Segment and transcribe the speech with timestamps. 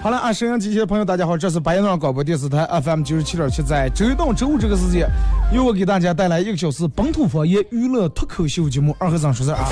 [0.00, 5.08] 好了啊，沈阳机器的朋友，大家好，这是白洋淀广播电视台 FM 九十七点七，在周一到周五这个时间，
[5.52, 9.68] 由我给大家带来一个小时本土方言娱乐脱口秀节目《二和尚说事儿》啊。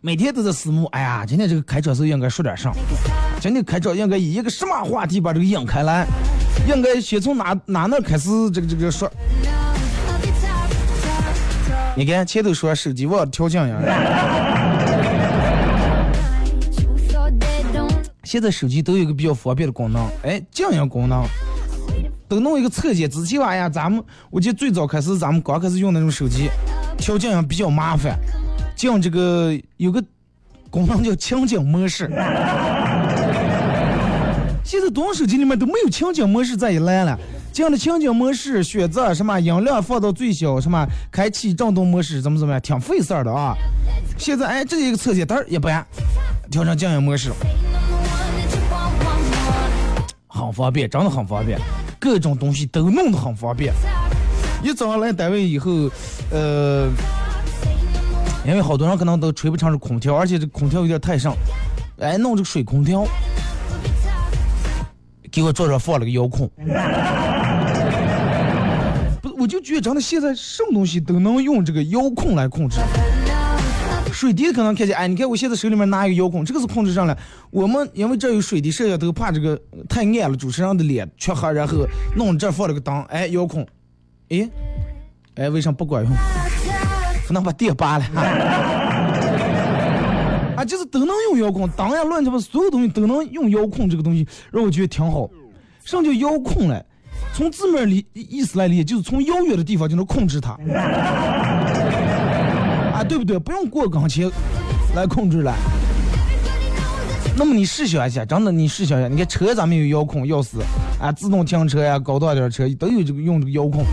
[0.00, 2.72] 每天都在私募，哎呀，今天这个开车时候应该说点啥？
[3.40, 6.06] 今天开车应该以一个什么话题把这个引开来？
[6.66, 9.10] 应该先从哪哪那开始这个这个说？
[11.96, 13.78] 你看前头说手机忘了调降呀
[16.72, 21.24] ，Truth or dare, don't 现在手机都有一个比较方便的功能，哎，静音功能。
[22.26, 26.48] 都弄一个侧键，之前吧呀，咱们我记得最早开始，咱们刚开始用那种手机，
[26.96, 28.18] 调静音比较麻烦，
[28.74, 30.02] 降这个有个
[30.70, 32.10] 功能叫情景模式。
[34.64, 37.16] 现在多少手机里面都没有情景模式这一栏了，
[37.52, 43.54] 进了情景模式选择什么音量放到最小，什么开启震动模式，怎么怎么样，挺费事儿的啊。
[44.16, 45.84] 现在哎，这一个侧键，灯儿一扳，
[46.50, 47.36] 调成静音模式了。
[50.28, 51.58] 很方便，真的很方便，
[52.00, 53.72] 各种东西都弄得很方便。
[54.62, 55.70] 一早上来单位以后，
[56.30, 56.88] 呃，
[58.46, 61.34] 因为好多人可能都吹不成是空调，而且这空调有点太上，
[62.00, 63.06] 哎，弄这个水空调，
[65.34, 66.48] 给我桌上放了个遥控。
[69.20, 72.78] 不是，我就觉得真的现在什么东西都能用这个遥控来控制。
[74.12, 77.18] 水滴可能看见，哎，你看我现在手里面拿一个遥控，这个是控制上了。
[77.50, 81.84] 我们因为这有水滴，摄像头怕这个呃太暗了，主持人的脸缺黑，然后
[82.14, 83.66] 弄这儿放了个灯，哎，遥控，
[84.28, 84.48] 哎，
[85.34, 86.12] 哎，为啥不管用？
[87.26, 88.83] 可能把电拔了。
[90.64, 95.28] 就是都能用遥控，当然乱七八糟，所有东西都能用遥控，这个东西让我觉得挺好。
[95.84, 96.84] 什么叫遥控嘞？
[97.32, 100.52] 从字面里意思来理解，就是从遥远的地方就能控制它。
[102.94, 103.38] 啊，对不对？
[103.38, 104.30] 不用过岗前
[104.94, 105.54] 来控制了。
[107.36, 110.58] 那么你试想一下，真的你试想一下，你看车咱们有遥控、钥匙
[111.00, 113.84] 啊，自动停车呀、高档点车都有这个用这个遥控。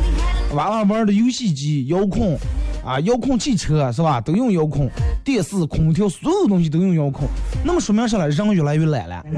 [0.53, 2.38] 娃娃玩的游戏机遥控
[2.84, 4.19] 啊，遥控汽车是吧？
[4.19, 4.90] 都用遥控，
[5.24, 7.28] 电视、空调，所有东西都用遥控。
[7.64, 8.30] 那么说明啥了？
[8.30, 9.24] 人越来越懒了。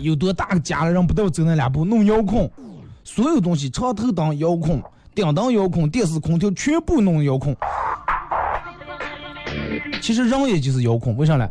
[0.00, 2.50] 有多大个家了，人不到走那两步，弄遥控，
[3.04, 4.82] 所有东西长头灯遥控。
[5.14, 7.56] 顶灯遥控、电视、空调全部弄遥控。
[10.00, 11.48] 其实人也就是遥控，为啥呢？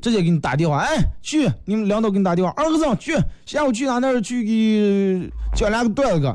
[0.00, 6.32] 直接给你打电话，哎，去，你们领导给你打电话，二和尚去，下午去哪那儿去给讲两个段子个，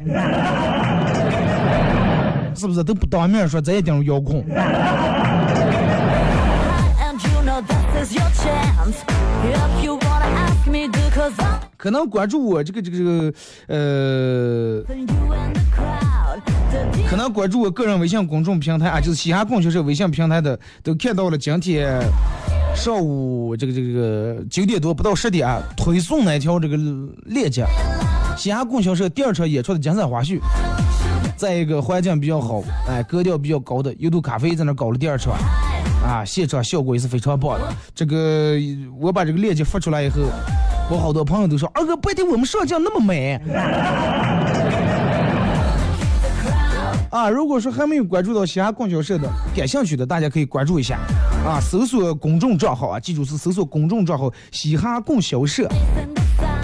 [2.63, 4.41] 是不是都不当面说，咱也进入遥控。
[11.75, 13.33] 可能关注我这个这个这个
[13.67, 14.81] 呃
[17.05, 22.01] 可能关注我个人微信公众平台啊，就是西哈供销社微信平台的，都看到了今天
[22.73, 26.77] 上午这个这个九点多不到十点、啊、推送那条这个
[27.25, 27.65] 链接，
[28.37, 30.39] 西哈供销社第二场演出的精彩花絮。
[31.35, 35.33] 再一个环境比较好，哎，格调比较高的优度咖啡在那搞了第二场，
[36.03, 37.67] 啊，现场效果也是非常棒的。
[37.93, 38.55] 这个
[38.99, 40.21] 我把这个链接发出来以后，
[40.89, 43.39] 我好多朋友都说，二哥不一定我们上镜那么美。
[47.09, 50.97] 啊，如果说还没有关注到嘻哈供销社的，感兴趣的，大家可以关注一下。
[51.45, 55.69] 啊，搜索公众账号啊，记住是搜索公众账号“嘻哈供销社”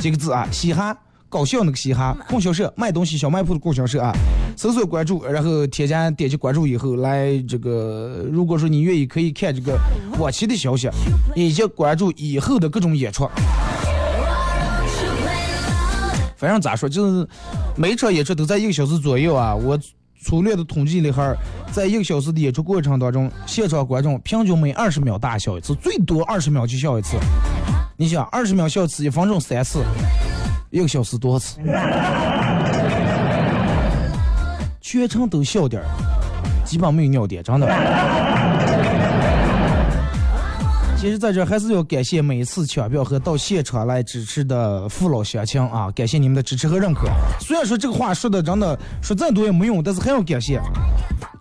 [0.01, 0.97] 这个字啊，嘻哈
[1.29, 4.11] 搞笑那个嘻哈供销社卖东西小卖铺的供销社啊，
[4.57, 9.77] 搜索关注，然后添加点击关注以后来这个，如果说你愿意，可以看这个
[10.17, 10.89] 往期的消息，
[11.35, 13.29] 以及关注以后的各种演出。
[16.35, 17.27] 反正咋说，就是
[17.75, 19.53] 每场演出都在一个小时左右啊。
[19.53, 19.77] 我
[20.23, 21.35] 粗略的统计了一下，
[21.71, 27.17] 在一个小时的演出过程当中，现场观众平均每二十秒大笑一次，最多二十秒就笑一次。
[27.97, 29.83] 你想，二十秒笑一次，一分钟三次，
[30.69, 31.59] 一个小时多少次？
[34.81, 35.85] 全程都笑点儿，
[36.65, 37.67] 基本没有尿点，真的。
[40.97, 45.89] 其实，在这还是要感谢每一次抢票和到现场来支持的父老乡亲啊！
[45.91, 47.07] 感谢你们的支持和认可。
[47.39, 50.59] 虽然说这个话说的真的说再多也没用，但是还要感谢。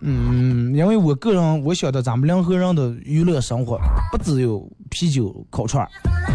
[0.01, 3.77] 嗯，因为我个人我晓得咱们临河人的娱乐生活
[4.11, 5.89] 不只有啤酒烤串儿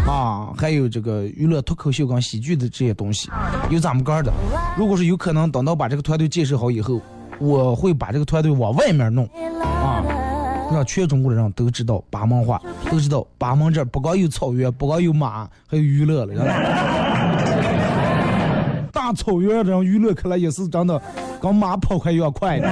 [0.07, 3.29] 啊，还有这个娱乐脱口秀跟喜剧的这些东西，
[3.69, 4.31] 有咱们干儿的。
[4.77, 7.01] 如果是有可能，等到把这个团队建设好以后，
[7.39, 9.25] 我会把这个团队往外面弄
[9.61, 10.03] 啊。
[10.71, 12.59] 让全中国的人都知道巴盟话，
[12.89, 16.33] 都知道巴盟这不光有草原，不光有马，还有娱乐了。
[18.91, 20.99] 大草原这样娱乐看来也是真的，
[21.39, 22.67] 跟马跑快一样快的。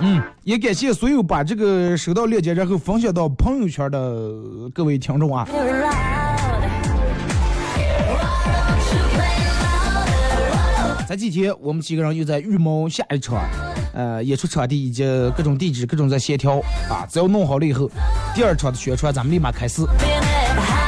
[0.00, 3.98] 嗯，也感谢所有把这个收到链接然后分享到朋友圈的
[4.72, 5.48] 各位听众啊。
[11.08, 13.42] 这几天我们几个人又在预谋下一场，
[13.94, 15.02] 呃，演出场地以及
[15.34, 17.04] 各种地址、各种在协调啊。
[17.10, 17.90] 只要弄好了以后，
[18.34, 19.82] 第二场的宣传咱们立马开始。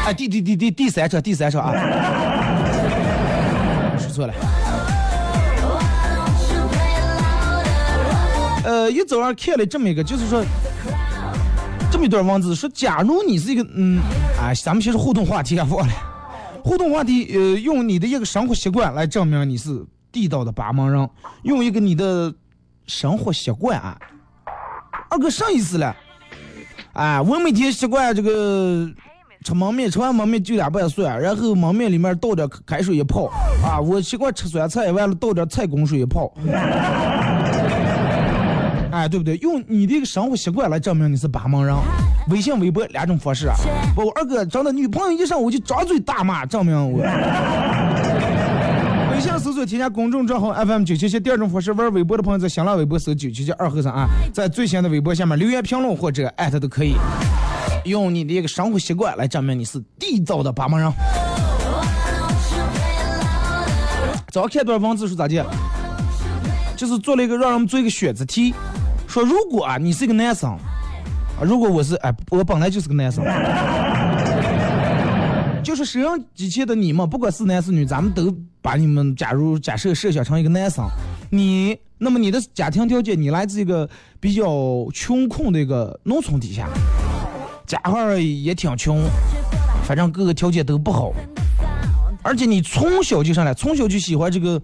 [0.05, 1.73] 哎，第第第第第三场，第三场啊，
[3.99, 4.35] 说错了。
[8.91, 10.45] 一早上看了这么一个，就是说
[11.91, 14.01] 这么一段文字，说假如你是一个嗯，
[14.39, 15.93] 啊，咱们先说互动话题啊，忘了。
[16.63, 21.09] 互动话题，呃，用你的一个生活习惯来证明你是地道的八门人，
[21.43, 22.33] 用一个你的
[22.87, 23.99] 生活习惯啊。
[25.09, 25.97] 二哥啥意思了？
[26.93, 28.87] 哎，我每天习惯这个
[29.43, 33.27] 吃焖面，吃完焖面就两瓣蒜，然后焖面里面倒点开水一泡
[33.65, 33.81] 啊。
[33.81, 36.31] 我习惯吃酸菜，完了倒点菜公水一泡。
[38.93, 39.37] 哎，对不对？
[39.37, 41.75] 用你的一个生活习惯来证明你是八门人。
[42.29, 43.55] 微信、微博两种方式啊。
[43.95, 47.01] 不，二哥找的女朋友一上我就张嘴大骂，证明我。
[49.13, 51.21] 微信搜索添加公众账号 FM 九七七。
[51.21, 56.95] 第二种方式，玩微博的朋友在新浪微博搜九七七二和三啊，在最新的微博下面留言评论或者艾特都可以。
[57.85, 60.93] 用你的一个生活习惯来证明你是地道的八门人。
[64.33, 65.45] 早看段文字是咋的？
[66.77, 68.55] 就是做了一个让人们做一个选择题，
[69.11, 73.25] 说如果啊你是一个男生，啊如果我是哎我本来就是个男生，
[75.65, 80.85] 就是摄像机前的你们，不管是男是女，咱们都把你们假如假设设想成一个男生，
[81.29, 83.91] 你那么你的家庭条件，你来自一个
[84.21, 84.45] 比较
[84.95, 86.69] 穷困的一个农村底下，
[87.67, 89.03] 家伙也挺穷，
[89.83, 91.13] 反正各个条件都不好，
[92.23, 94.63] 而且你从小就上来，从小就喜欢这个。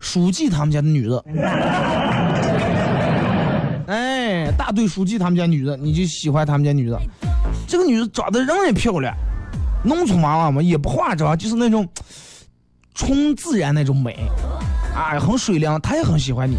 [0.00, 1.24] 书记他们家的女的，
[4.68, 7.00] 大队书记他们家女的，你就喜欢他们家女的。
[7.66, 9.16] 这个女的长得人也漂亮，
[9.82, 11.88] 农村娃娃嘛，也不化妆，就是那种
[12.94, 14.14] 纯自然那种美，
[14.94, 16.58] 啊，很水灵，她也很喜欢你。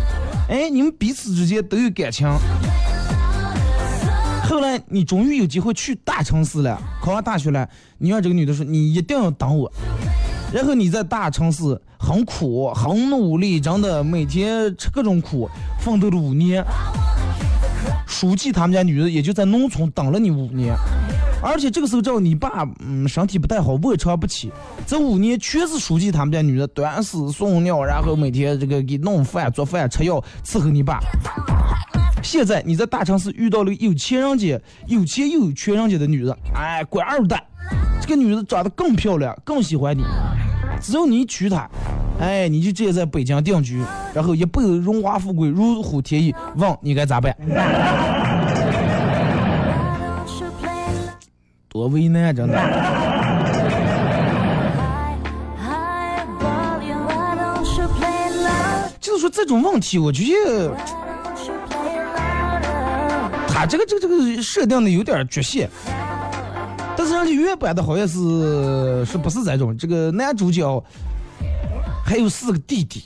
[0.50, 2.28] 哎，你们彼此之间都有感情。
[4.46, 9.72] 后来你终于有机会去大城市了，考上大学了，你让这个女的说，你一定要等我。
[10.52, 15.48] 然后你在大城市很苦很努力，真的每天吃各种苦，
[15.80, 16.66] 奋斗了五年。
[18.10, 20.76] 书记他们家女的也就在农村等了你五年，
[21.44, 24.52] 而且这个时候正好你爸嗯身体不太好，卧床不起，
[24.88, 31.00] 这五年全是书记他们家女的端屎送尿，然后每天这个给弄饭做饭吃药伺候你爸。
[32.24, 37.42] 现在你在大城市遇到了有钱人家、有钱又有权人家的女的，哎，官二代。
[38.02, 40.02] 这个女的长得更漂亮，更喜欢你，
[40.82, 41.70] 只要你娶她，
[42.20, 43.84] 哎，你就直接在北京定居，
[44.14, 46.34] 然后一辈子荣华富贵，如虎添翼。
[46.56, 47.36] 问你该咋办？
[51.68, 52.58] 多为难，真的。
[59.00, 60.76] 就是说这种问题，我觉得
[63.48, 65.70] 他这个这个这个设定的有点局限。
[67.00, 69.78] 但是人家原版的好像是是不是这种？
[69.78, 70.84] 这个男主角
[72.04, 73.06] 还有四个弟弟，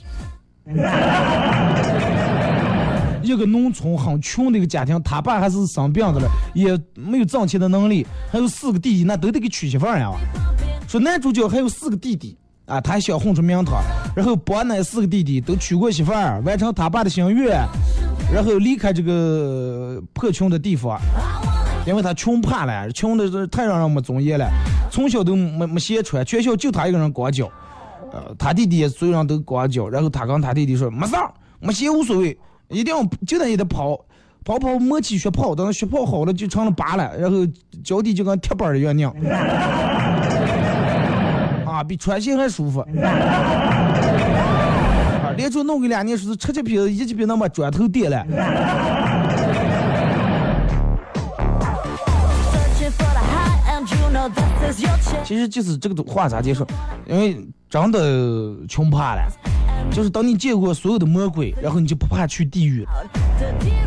[3.22, 10.10] 一个农村很穷的一个家庭，他爸还是生病的了，也没有挣钱的能力，还有四个弟弟，那都得给娶媳妇儿呀。
[10.88, 12.36] 说男主角还有四个弟弟
[12.66, 13.80] 啊，他想混出名堂，
[14.16, 17.64] 然后把那四个弟弟都娶过媳妇儿，完成他爸的心愿，
[18.32, 21.00] 然后离开这个破穷的地方。
[21.86, 24.48] 因为他穷怕了，穷的是太让人没尊严了，
[24.90, 27.50] 从小都没没鞋穿，全校就他一个人光脚，
[28.10, 32.38] 呃，他弟弟所有人都光脚，然后他跟他弟弟说没事儿，没鞋无所谓，
[32.68, 33.98] 一定要就得也得跑，
[34.44, 37.46] 跑跑磨起血泡，等血泡好了就成了疤了，然后
[37.84, 39.06] 脚底就跟铁板一样硬，
[41.66, 42.80] 啊，比穿鞋还舒服。
[45.22, 48.24] 啊，连着弄个两年，说是吃起皮一起比那么砖头垫了。
[55.24, 56.66] 其实就是这个话咋接受？
[57.06, 57.38] 因为
[57.68, 59.22] 真的穷怕了，
[59.90, 62.84] 就是当你见过所有的魔鬼，然后你就不怕去地狱。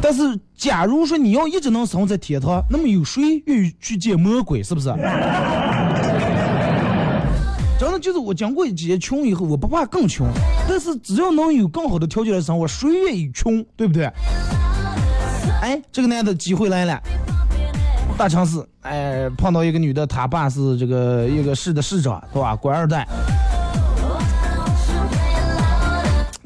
[0.01, 4.61] 但是，假如说你要一直能生活在天堂，那么有谁愿意去见魔鬼？
[4.61, 4.89] 是不是？
[7.79, 10.27] 真的就是我讲过几些穷以后，我不怕更穷，
[10.67, 13.63] 但是只要能有更好的条件来生活，谁愿意穷？
[13.75, 14.11] 对不对？
[15.61, 17.01] 哎，这个男的机会来了，
[18.17, 22.55] 大城市，哎，碰到一个女的，她爸是这个一个市的市长，对吧？
[22.55, 23.07] 官二代。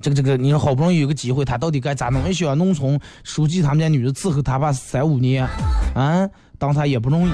[0.02, 2.28] 这个这个，你说好不容易有个机会，他到底该咋弄？
[2.28, 5.48] 一小农村书记他们家女的伺候他爸三五年，
[5.94, 7.32] 啊，当他也不容易。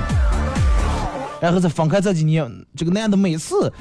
[1.42, 3.74] 然后再分开这几年，这个男的每次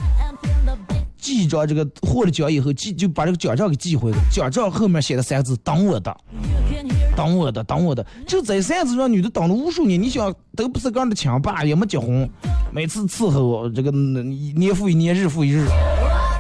[1.27, 6.17] 记一张这个获了奖以后，记就把这个奖状给寄回来，奖状后面写的三个字：等我的，
[7.17, 8.07] 等我的，等我的。
[8.29, 12.31] 就这三个字让女的等了无数年，你想都不是个人的亲爸，也没结婚，
[12.73, 15.67] 每次伺候我这个年复一年，日复一日。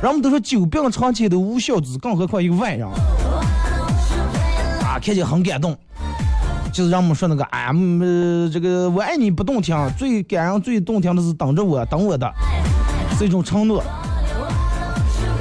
[0.01, 2.87] 人们都说久病床前的无孝子，更何况一个外人。
[2.87, 2.95] 啊，
[5.03, 5.77] 看见很感动，
[6.73, 12.33] 就是让我们说那个，哎呀，嗯呃，这个我爱你不动听，最感人、最动听的是等着我，等我的，
[13.19, 13.83] 是一种承诺。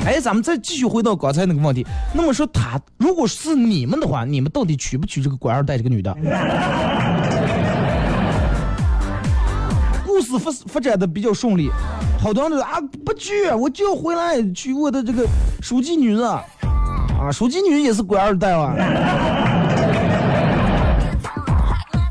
[0.06, 6.16] 哎，咱们再继续回到刚才那个问题，那么说他如果是你们的话，你们到底娶不娶这个官二代这个女的？
[10.06, 11.70] 故事发发展的比较顺利，
[12.20, 15.28] 好多人都说啊不娶，我就要回来娶我的这个
[15.62, 16.40] 书记女儿，
[17.20, 18.76] 啊，书记女也是官二代啊。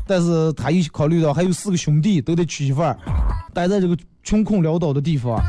[0.05, 2.95] 但是他又考虑到还有四个兄弟都得娶媳妇儿，
[3.53, 5.41] 待在这个穷困潦倒的地方。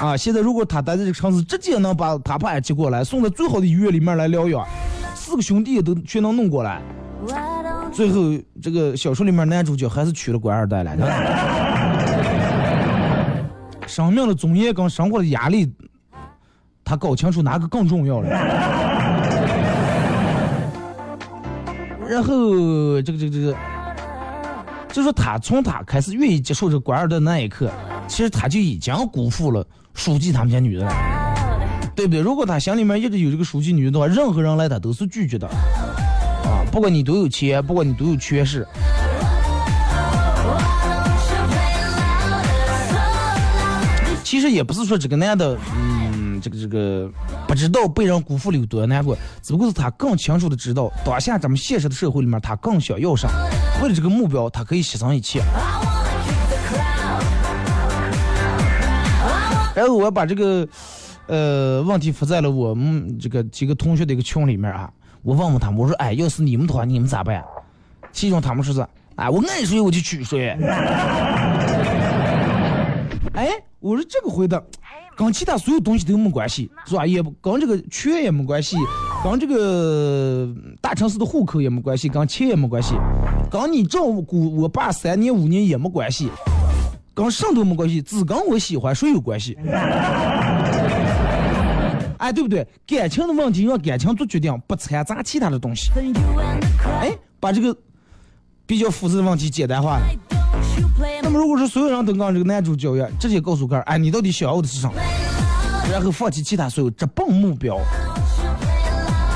[0.00, 4.66] 啊，现在如果他待在这个城市，直接能把他爸接过来，送到最好的医院里面来疗养，
[5.14, 6.80] 四个兄弟都全能弄过来。
[7.92, 8.20] 最后，
[8.62, 11.06] 这个小说里面男主角还是娶了官二代来 的。
[13.86, 15.70] 生命的尊严跟生活的压力，
[16.82, 18.28] 他搞清楚哪个更重要了。
[22.08, 23.54] 然后，这个这个这个，
[24.88, 27.70] 就说他从他开始愿意接受这官二代那一刻，
[28.10, 29.64] 其实他就已经辜负了
[29.94, 30.92] 书记他们家女的了。
[31.94, 32.20] 对不对？
[32.20, 35.46] 如果他心里面一直有这个书记女的话，任何人来他都是拒绝的。
[35.46, 38.66] 啊，不管你多有钱，不管你多有权势，
[44.24, 47.10] 其实也不是说这个男的，嗯，这个这个
[47.46, 53.28] 不知道被人辜负了有多难过，只不过是他更清楚的知道，当下咱们现实的社会里面，他更想要啥，
[53.82, 55.42] 为了这个目标，他可以牺牲一切。
[59.80, 60.68] 然后我把这个
[61.26, 67.42] 呃问题发在了我们这个几个同学的一个群里面啊，我问问他们，我说哎，要是你们的话，你们咋办？
[68.12, 70.50] 其中他们说是，哎，我爱谁我就娶谁。
[73.32, 74.62] 哎，我说这个回答
[75.16, 77.06] 跟其他所有东西都没关系，是吧？
[77.06, 78.76] 也不跟这个权也没关系，
[79.24, 80.46] 跟这个
[80.82, 82.94] 大城市的户口也没关系，跟钱也没关系，
[83.50, 86.28] 跟你照顾我爸三年五年也没关系，
[87.14, 89.56] 跟啥都没关系，只跟我喜欢谁有关系。
[92.18, 92.66] 哎，对不对？
[92.86, 95.90] 感情的问题让感情做决定，不掺杂其他的东西。
[97.00, 97.74] 哎，把这个
[98.66, 100.04] 比较复杂的问题简单化了。
[101.22, 104.92] 那么如果说所有人都跟这个男主角一样，直接告诉个儿，哎，你到底想要的是什么？
[105.90, 107.80] 然后放弃其他所有，直奔目标。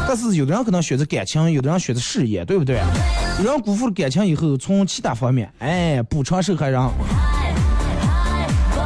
[0.07, 2.83] 但是有的人可能选择感情，有的人选择事业，对不对？
[3.43, 6.81] 有人辜负了感情以后，从其他方面，哎，补偿受害人。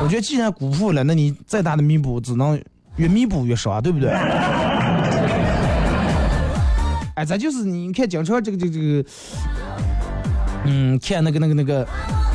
[0.03, 2.61] 我觉得既然辜负了，那你再大的弥补，只能
[2.97, 4.11] 越弥补越少啊，对不对？
[7.17, 9.05] 哎，咱就是你看经常这个这个这个，
[10.65, 11.87] 嗯，看那个那个那个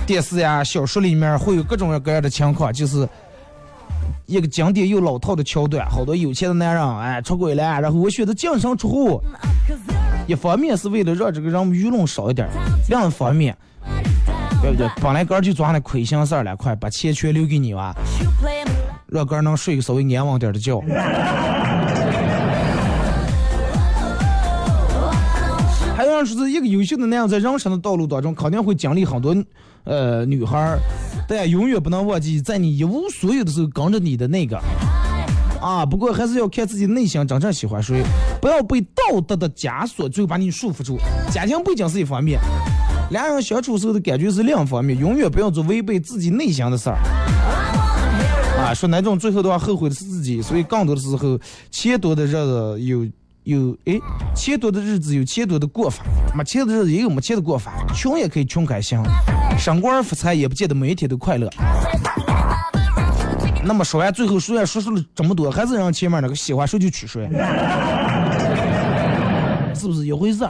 [0.05, 3.07] 电视呀、小说里面会有各种各样的情况，就是
[4.25, 9.21] 一个经典又老套的桥段，好多有钱的男人哎出轨了，然后我选择净身出户，
[10.27, 12.45] 一方面是为了让这个人舆论少一点，
[12.89, 13.57] 另一方面，
[14.63, 14.89] 对不对？
[15.01, 17.93] 本来个儿就钻了亏心事儿了，快把钱全留给你吧.
[19.07, 20.79] 让哥能睡个稍微安稳点的觉。
[25.95, 29.35] 还有人人说是一个优秀的男人在人生的道路当中，肯定会经历很多
[29.83, 30.79] 呃女孩儿，
[31.27, 34.57] 但永远不能忘记在你一无所有的时候跟着你的那个。
[35.61, 38.01] 啊，不过还是要看自己内心真正喜欢谁，
[38.41, 40.97] 不要被道德的枷锁最后把你束缚住。
[41.31, 42.39] 家庭背景是一方面，
[43.09, 46.97] 两人相处时候的感觉是另一方面，永远不要做违背自己内心的事儿。
[48.57, 53.05] 啊，说哪种最后的话后悔的是自己，所以更多的时候，钱多的日子有
[53.43, 53.99] 有哎，
[54.35, 58.97] 钱多的日子有钱多的过法，没钱的日子也有没钱的过法，穷也可以穷开心，
[59.59, 61.49] 升官发财也不见得每一天都快乐。
[63.65, 67.29] 那么说完最后虽然说出了这么多，还是让前面那个喜欢谁就娶谁，
[69.75, 70.47] 是不是一回事？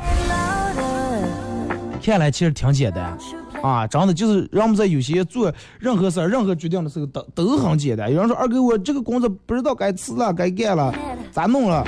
[2.04, 3.18] 看来其实挺简单
[3.62, 8.14] 啊，真的就是让我们在有些做任何事儿、任何决定的时候都都很简单。
[8.14, 10.94] 有人说二哥，我这个工作不知道该辞了该干了，
[11.32, 11.88] 咋弄了？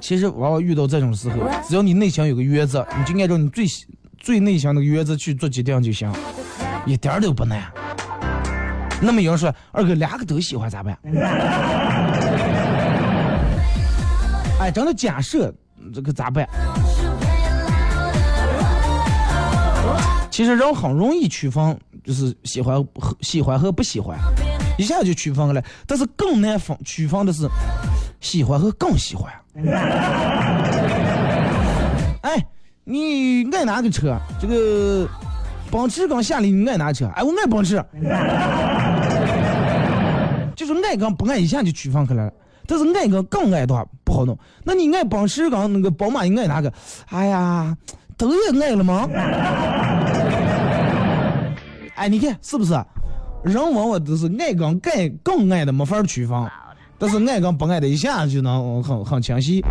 [0.00, 1.36] 其实往往遇到这种时候，
[1.68, 3.66] 只要你内心有个原则，你就按照你最
[4.18, 6.10] 最内心那个原则去做决定就行，
[6.86, 7.62] 一点都不难。
[9.02, 10.98] 那么有人说，二哥两个都喜欢咋办？
[14.58, 15.54] 哎，真的假设
[15.94, 16.46] 这个咋办？
[20.30, 24.18] 其实人很容易区分，就是喜欢和喜欢和不喜欢，
[24.76, 25.62] 一下就区分了。
[25.86, 27.48] 但是更难分区分的是
[28.20, 29.32] 喜欢和更喜欢。
[32.20, 32.46] 哎，
[32.84, 34.18] 你爱哪个车？
[34.38, 35.08] 这个
[35.70, 37.06] 奔驰跟夏利，你爱哪车？
[37.14, 37.82] 哎，我爱奔驰。
[40.54, 42.32] 就是爱跟不爱一下就区分开来了。
[42.66, 44.38] 但是爱个更爱的话不好弄。
[44.64, 46.72] 那你爱奔驰跟那个宝马，你爱哪个？
[47.10, 47.76] 哎呀，
[48.16, 49.08] 都也爱了吗？
[51.94, 52.72] 哎，你看是不是？
[53.44, 56.50] 人往往都是爱跟爱更爱的没法区分，
[56.98, 59.64] 但是爱跟不爱的一下就能很很清晰。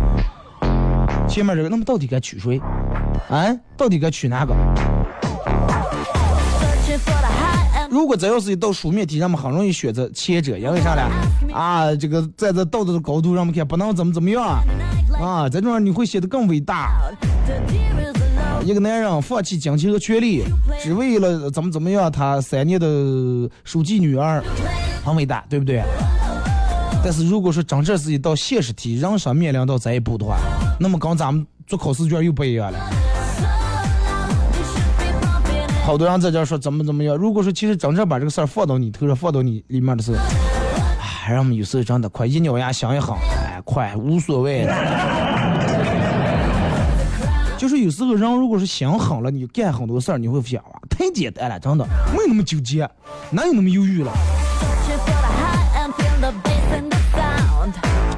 [1.28, 2.58] 前面这个，那么到底该娶谁？
[3.28, 4.54] 啊，到底该娶哪个？
[7.96, 11.02] 如果这要是一道书面题，人们很容易选择前者，因为啥呢？
[11.50, 14.60] 啊，这个在这道德的高度让我们看不能怎么怎么样啊，
[15.18, 16.92] 啊，这种你会显得更伟大。
[18.62, 20.44] 一个男人放弃金钱和权利，
[20.82, 22.86] 只为了怎么怎么样，他三年的
[23.64, 24.44] 书记女儿，
[25.02, 25.82] 很伟大，对不对？
[27.02, 30.36] 但是如果说真正是一道现实题，人生面临到这一步的话，
[30.78, 32.78] 那么跟咱们做考试卷又不一样了。
[35.86, 44.74] 好多人在这说怎么怎么样，如果说其实真正把这个事儿放到你头上，放到你里面的时候，哎，人们有时候真的快一咬牙想一想，哎，快无所谓的。
[47.56, 52.80] 就是有时候人如果是想狠了，你干很多事儿，你会想哇，太简单了，真的没有那么纠结，
[53.30, 54.10] 哪有那么犹豫了？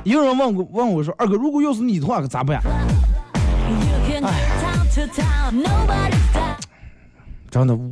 [0.05, 2.63] 有人问过问我说，二哥，如果要是你的话，可咋办
[3.69, 3.77] ？You
[7.51, 7.83] 真的，我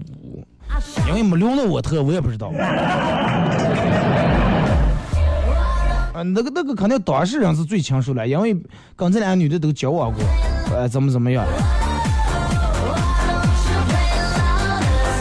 [1.08, 2.52] 因为没轮到我特，我也不知道。
[6.12, 8.56] 啊，那个那个肯定当事人是最清楚了，因为
[8.96, 10.24] 跟这俩女的都交往过，
[10.74, 11.44] 呃，怎么怎么样。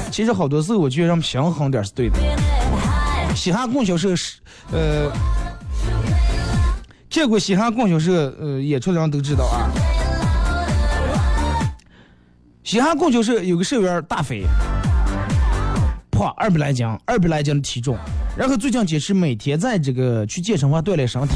[0.10, 2.16] 其实好多时候，我觉得让平衡点是对的。
[3.36, 4.40] 西汉供销社是，
[4.72, 5.12] 呃，
[7.10, 9.70] 见过西汉供销社呃演出的人都知道啊。
[12.66, 14.44] 西汉供销社有个社员大肥，
[16.10, 17.96] 胖二百来斤，二百来斤的体重，
[18.36, 21.36] 然后最近坚持每天在这个去健身房锻炼身体。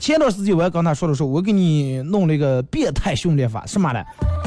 [0.00, 4.02] 前段时间我还跟他说了说，我给你弄了一个变态训练法，什么呢？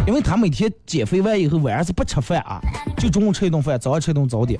[0.08, 2.60] 因为他每天减肥完以后晚上是不吃饭啊，
[2.98, 4.60] 就中午吃一顿饭，早上吃一顿早点。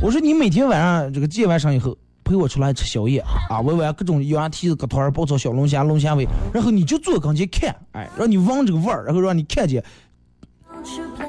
[0.00, 3.18] 我说你每天晚上这个健完身以后陪我出来吃宵夜
[3.50, 9.82] 啊，玩玩各种羊蹄子、鸽团、爆炒小龙虾、龙虾尾，然后你就坐跟前看，哎，让你闻这个味儿，然后让你看见，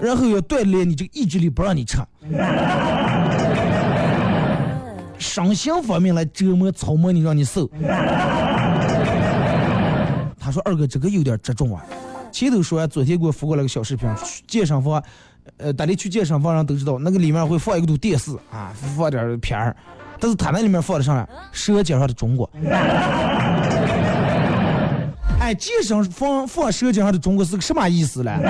[0.01, 1.97] 然后要锻炼你这个意志力，不让你吃。
[5.19, 7.69] 身心方面来折磨、操磨你，让你瘦。
[10.39, 11.83] 他说：“二哥，这个有点折中啊。”
[12.31, 14.07] 前头说，昨天给我发过来个小视频，
[14.47, 15.03] 健身房，
[15.57, 19.75] 呃，大家去健身房人都知道，那个里面会放一个堵电视啊，放点片儿，
[20.19, 21.27] 但是他那里面放的啥呢？
[21.51, 22.47] 《舌尖上的中国》。
[25.47, 28.33] 哎，健身房放《舌尖上的中国》是个什么意思嘞？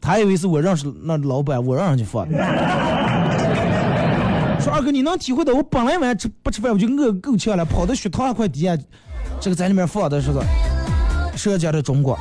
[0.00, 2.38] 他以为是我认识那老板，我让人家放的。
[4.62, 8.78] 说二哥，你能体会到我本来晚上吃不吃饭我就饿够呛了，跑到血糖还快低下，
[9.40, 10.40] 这个在里面放的是个
[11.34, 12.16] 舌尖的中国，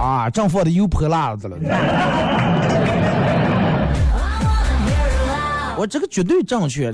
[0.00, 1.56] 啊，正放的油泼辣子了。
[5.78, 6.90] 我这个绝对正确，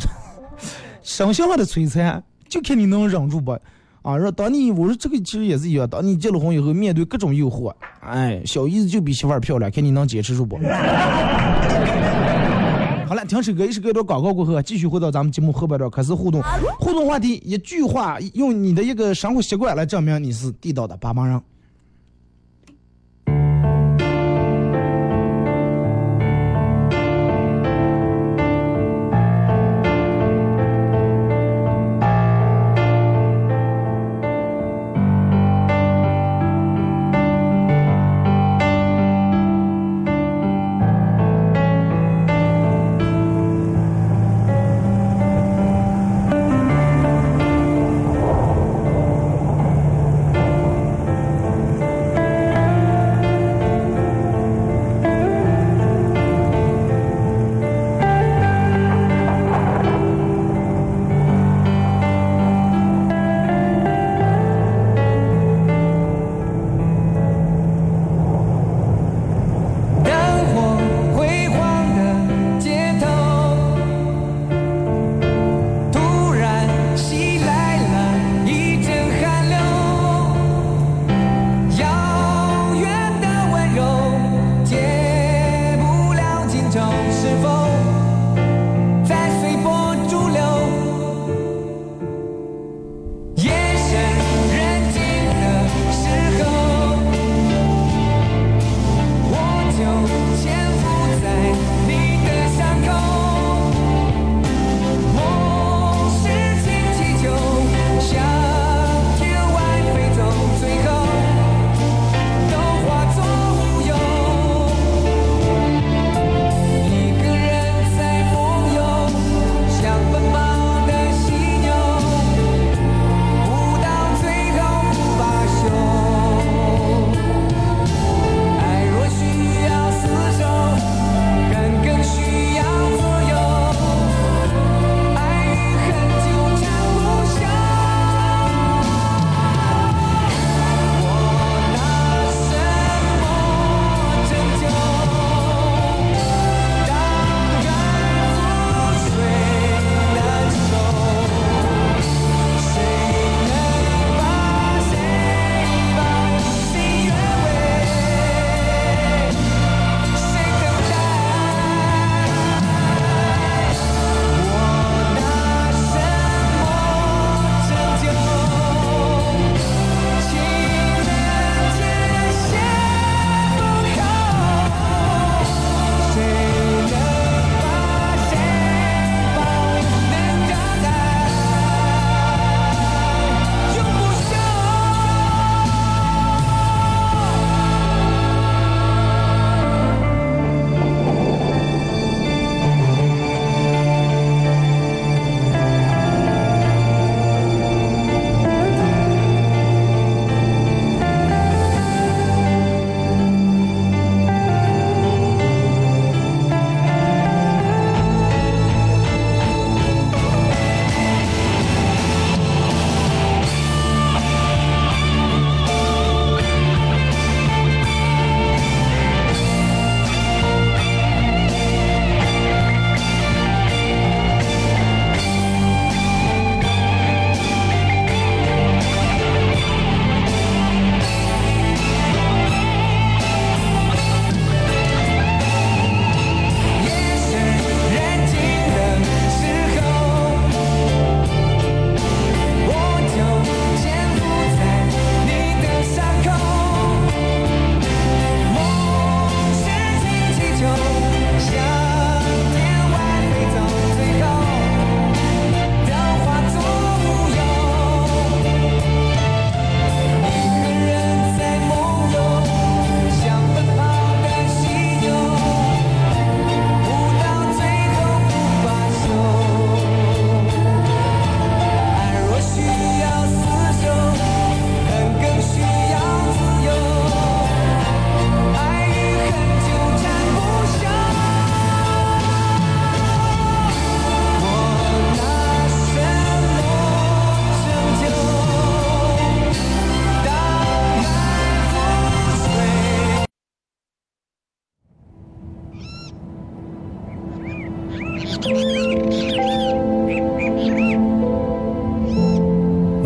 [1.11, 3.51] 生性的摧残，就看你能忍住不？
[4.03, 10.57] 啊，说当你我说这个其实也是一样，当你结了婚以后，面对各种诱惑，哎，小姨子就比媳妇儿漂亮，看你能坚持住不？
[13.09, 16.41] 好了，停止歌，一首歌段广告过后，继续回到咱们节目后半段开始互动。
[16.79, 21.43] 互动话题，一句话，用你的一个生活习惯来证明你是地道的巴马人。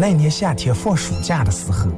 [0.07, 1.91] 那年夏天放暑假的时候，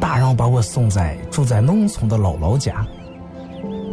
[0.00, 2.82] 大人把我送在住在农村的姥姥家，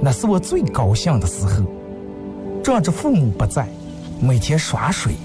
[0.01, 1.65] 那是我最高兴的时候。
[2.63, 3.67] 仗着父母不在，
[4.21, 5.15] 每天耍水、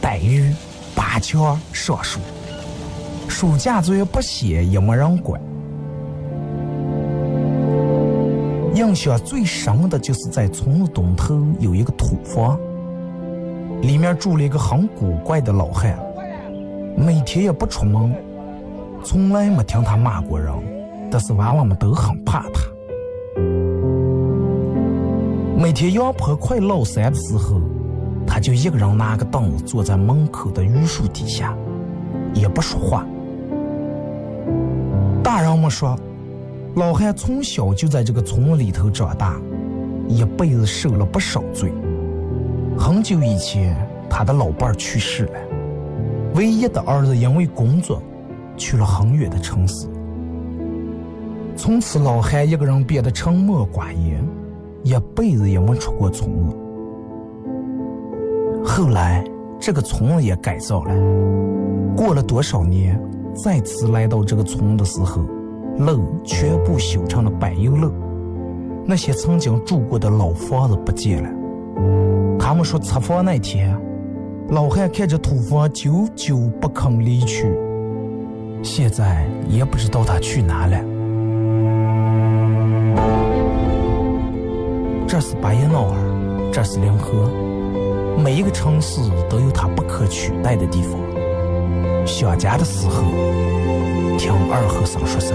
[0.00, 0.54] 逮鱼、
[0.94, 2.20] 拔枪、上树，
[3.26, 5.40] 暑假作业不写也没人管。
[8.76, 12.56] 印象最深的就是在村东头有一个土房，
[13.80, 15.98] 里面住了一个很古怪的老汉，
[16.96, 18.14] 每天也不出门，
[19.04, 20.52] 从来没听他骂过人，
[21.10, 22.60] 但是娃娃们都很怕他。
[25.56, 27.60] 每天阳坡快落山的时候，
[28.26, 31.56] 他就一个人拿个凳子坐在门口的榆树底下，
[32.34, 33.06] 也不说话。
[35.22, 35.96] 大人们说，
[36.74, 39.40] 老汉从小就在这个村里头长大，
[40.08, 41.72] 一辈子受了不少罪。
[42.76, 43.76] 很久以前，
[44.10, 45.38] 他的老伴儿去世了，
[46.34, 48.02] 唯一的儿子因为工作
[48.56, 49.86] 去了很远的城市。
[51.56, 54.22] 从此，老汉一个人变得沉默寡言。
[54.84, 56.56] 一辈子也没出过村子。
[58.64, 59.24] 后来，
[59.60, 60.92] 这个村子也改造了。
[61.96, 63.00] 过了多少年，
[63.32, 65.22] 再次来到这个村的时候，
[65.78, 67.92] 路全部修成了柏油路。
[68.84, 71.30] 那些曾经住过的老房子不见了。
[72.40, 73.80] 他们说拆房那天，
[74.52, 77.50] 老汉看着土房久久不肯离去，
[78.62, 80.76] 现在也不知道他去哪了。
[85.08, 87.30] 这是巴彦淖尔，这是临河，
[88.22, 91.00] 每一个城市都有它不可取代的地方。
[92.06, 93.04] 想家的时候，
[94.18, 95.34] 听二和尚说声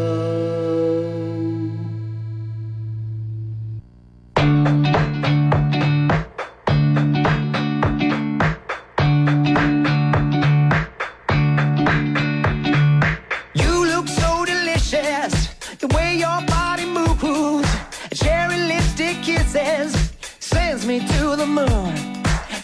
[21.31, 21.95] to the moon.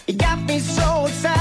[0.06, 1.37] You got me so excited.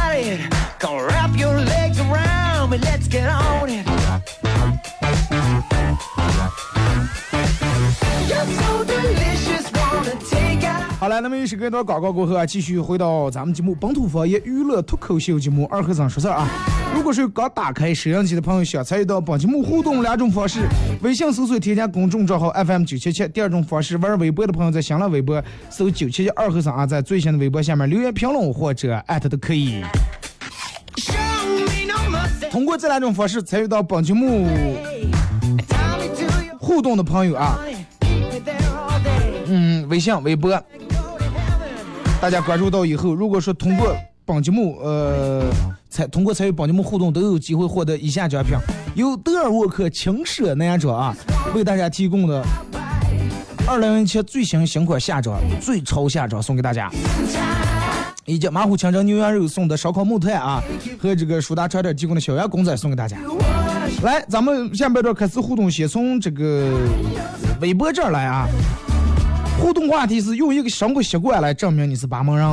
[11.19, 16.47] 那么又是隔一段广告过后啊，继续回到咱们节目本土方言娱乐脱口秀节目《二和尚说事儿》啊。
[16.93, 20.61] 如果是刚打开摄像机的朋友，想参与到本节目互动两种方式：
[21.01, 29.83] 微信搜索添加公众账号 FM 九七七；第二种方式，玩微博的朋友在新浪微博搜九七七二和尚啊，在最新的微博下面留言评论或者艾特都可以。
[32.51, 34.47] 通过这两种方式参与到本节目
[36.59, 37.59] 互动的朋友啊，
[39.45, 40.51] 嗯，微信、微博，
[42.19, 45.45] 大家关注到以后，如果说通过本节目，呃，
[45.89, 48.57] 参通过参与本节目互动，都有机会获得以下奖品：
[48.95, 51.15] 由德尔沃克轻奢男装啊
[51.53, 52.43] 为大家提供的
[53.67, 56.91] 二零一七最新新款夏装最潮夏装送给大家，
[58.25, 60.61] 以及马虎清蒸牛羊肉送的烧烤木炭啊，
[60.99, 63.17] 和这个舒达超点提供的小羊公仔送给大家。
[64.01, 66.77] 来，咱们下半段开始互动，先从这个
[67.61, 68.47] 微博这儿来啊。
[69.59, 72.47] 互动话题是用一个生活习惯来证明你是巴蒙人。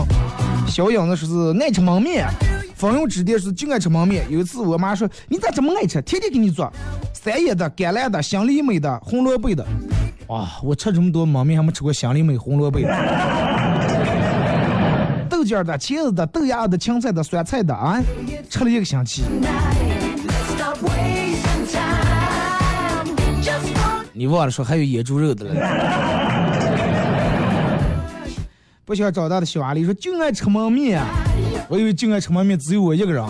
[0.67, 2.27] 小影子说是爱吃焖面，
[2.75, 4.25] 风油指点是就爱吃焖面。
[4.31, 6.73] 有一次我妈说你咋这么爱吃，天天给你做，
[7.13, 9.65] 三叶的、橄榄的、香梨梅的、红萝卜的。
[10.29, 12.89] 哇，我吃这么多焖面还没吃过香梨梅、红萝卜的。
[15.29, 18.03] 豆角的、茄子的、豆芽的、青菜的、酸菜的啊，
[18.49, 19.23] 吃了一个星期。
[24.17, 26.14] 你忘了说还有野猪肉的了。
[28.87, 31.03] 不想长大的小阿力说就爱吃焖面，
[31.71, 33.25] 我以为就爱吃焖面只有我一个人，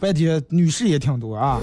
[0.00, 1.60] 半天女士也挺多啊。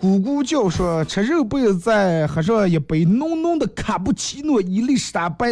[0.00, 5.48] 咕咕叫说吃肉贝子再喝上一杯浓浓的卡布奇诺伊丽莎白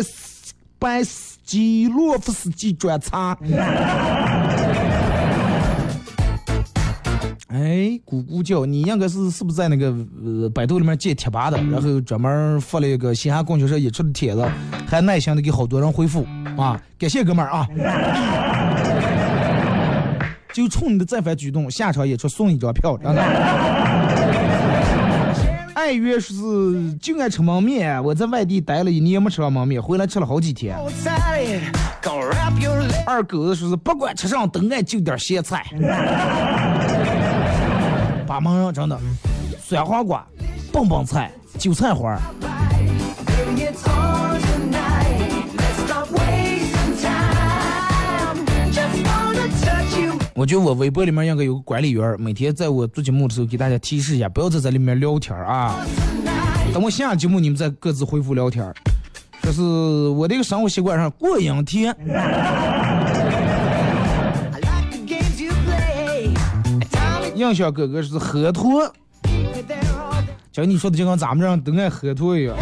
[0.79, 3.37] 白斯基洛夫斯基专茶。
[7.57, 9.87] 哎，咕咕叫，你应该是是不是在那个
[10.23, 14.47] 呃百度里面建贴吧的，然后专门发了一个西安供销社演出的帖子，
[14.87, 16.27] 还耐心的给好多人回复
[16.59, 17.66] 啊，感谢哥们儿啊！
[20.53, 23.23] 就冲你的这番举动，下场演出送一张票，真的。
[25.75, 30.77] 爱约说是就爱吃焖面，我在外地待了一年没吃上焖面，回来吃了好几天。
[33.07, 35.64] 二狗子说是不管吃上都爱就点咸菜，
[38.27, 38.99] 把门人真的，
[39.62, 40.27] 酸黄瓜、
[40.73, 42.19] 棒棒菜、韭菜花.
[50.35, 55.77] 我觉得我微博里面应该有个管理员，每天在我做节目的时候给大家提示一下，不要在这里面聊天啊。
[56.75, 58.71] 等我下节目你们再各自回复聊天。
[59.41, 61.97] 这是我的一个生活习惯上过瘾天，
[67.37, 68.90] 印象哥哥是喝脱，
[70.51, 72.57] 像你说的就跟咱们这样都爱喝脱一样。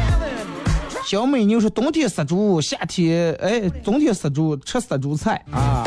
[1.07, 5.85] 小美妞说冬天杀猪，夏天哎冬天杀猪吃杀猪菜啊。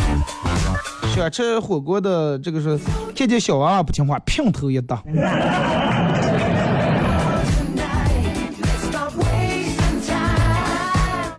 [1.13, 2.79] 喜欢吃火锅的这个是
[3.13, 5.03] 看见小娃娃不听话，平头一打。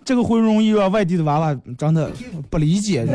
[0.05, 2.11] 这个会容易让外地的娃娃真的
[2.51, 3.07] 不理解。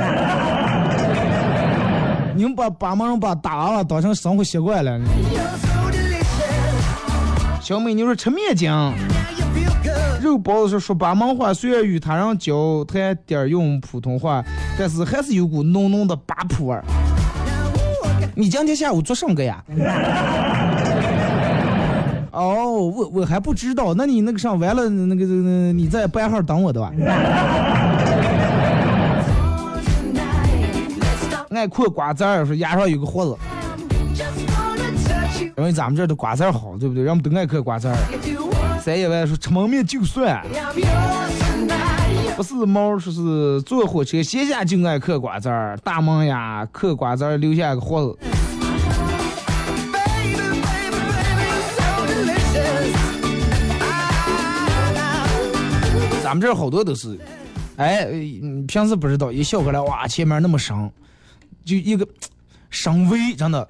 [2.35, 4.99] 你们把把忙人把打娃娃当成生活习惯了。
[7.61, 8.69] 小美妞说吃面筋，
[10.21, 14.43] 肉包子说说巴芒话，虽然与他人交谈点用普通话，
[14.77, 16.83] 但是还是有股浓浓的巴普味儿。
[18.35, 19.63] 你今天下午做什么个呀？
[22.31, 26.91] 哦，我我还不知道，那你那个上完了那个那个你在班号等我的吧？
[31.53, 33.37] 爱嗑瓜子儿，说牙上有个豁子，
[35.57, 37.03] 因为咱们这儿的瓜子儿好，对不对？
[37.03, 37.95] 人们都爱嗑瓜子儿。
[38.11, 40.43] If you want, 三爷外说吃焖面就算，
[42.35, 48.17] 不是猫，说是坐火车闲下就爱嗑瓜子儿，大门呀嗑瓜子儿留下个豁子。
[56.23, 57.15] 咱们这儿好多都是，
[57.75, 58.07] 哎，
[58.67, 60.75] 平时不知道，一笑过来，哇，前面那么深，
[61.63, 62.07] 就一个
[62.69, 63.67] 深 V，真的，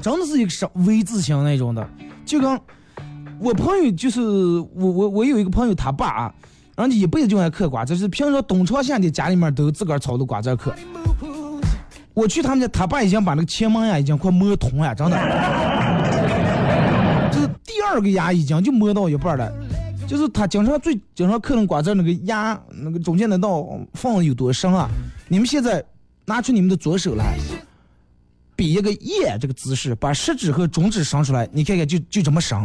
[0.00, 1.86] 真的是一个深 V 字形那种的，
[2.24, 2.58] 就跟
[3.38, 6.34] 我朋友就是我我我有一个朋友他爸啊，
[6.76, 10.72] 人家一辈子就爱嗑瓜子，就是平常冬长夏天家里面都自个儿炒的瓜子嗑。
[12.14, 15.16] 我去他们家，他爸已经把那个前门呀已经快磨通了，真的，
[17.30, 19.52] 就是第二个牙已经就磨到一半了。
[20.06, 24.88] 就是他经常最经常嗑那瓜子那个牙那个中间那道缝有多深啊？
[25.28, 25.84] 你们现在
[26.24, 27.36] 拿出你们的左手来，
[28.54, 32.56] 比一个耶这个姿势，把食指和中指伸出来，你看看就就这么深。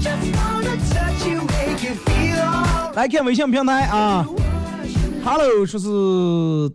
[0.00, 2.94] just wanna touch you, make you feel alright.
[2.94, 4.24] 来看微信平台啊
[5.24, 5.88] ，Hello 说是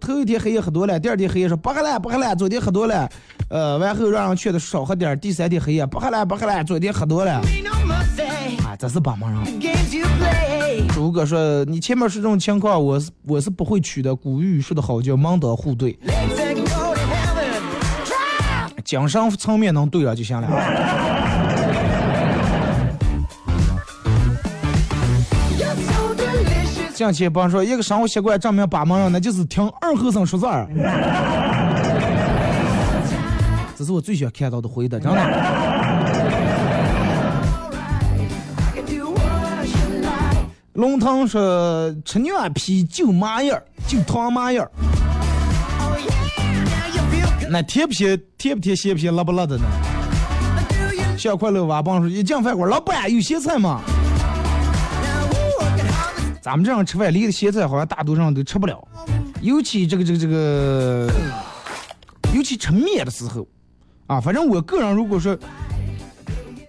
[0.01, 3.09] 头一天黑夜喝多了，第二天黑夜说不喝了不喝了，昨天喝多了，
[3.47, 7.41] 呃，完后让人劝的少喝点儿，第三天黑夜不喝了不喝了，昨天喝多了.
[8.65, 9.59] 啊，这是帮忙人。
[10.95, 14.15] 如果说：“你前面是这种情况，我是我是不会娶的。
[14.15, 15.97] 古语说的好，叫门当户对，
[18.83, 20.47] 精神层面能对了就行了。
[25.57, 26.93] You're so delicious.
[26.93, 30.67] 近期帮说一个生活习惯证明把忙人，那就是听二和尚说字儿。
[33.77, 35.68] 这是我最喜欢看到的回答，真的。
[40.79, 44.71] 龙腾说吃牛皮就麻叶儿，就汤麻叶儿，
[47.49, 49.65] 那贴不贴贴不贴咸不咸辣不辣的呢？
[51.17, 53.81] 小快乐娃帮说一进饭馆，老板有咸菜吗？
[56.41, 58.81] 咱们这样吃饭离的咸菜好像大多数人都吃不了，
[59.41, 61.11] 尤其这个这个这个，
[62.33, 63.45] 尤其吃面的时候，
[64.07, 65.37] 啊，反正我个人如果说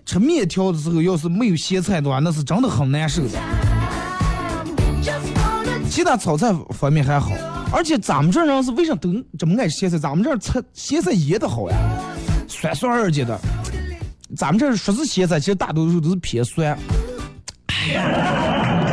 [0.05, 3.39] 吃面条的时候，要是没有咸菜的话，那是真的很难受的。
[6.01, 7.31] 其他炒菜方面还好，
[7.71, 9.99] 而且咱们这人是为啥都这么爱吃咸菜？
[9.99, 11.77] 咱们这儿菜咸菜腌的好呀，
[12.49, 13.39] 酸酸二姐的。
[14.35, 16.75] 咱们这说是咸菜，其实大多数都是偏酸。
[17.67, 18.87] 哎呀